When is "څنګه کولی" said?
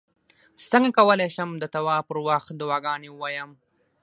0.71-1.27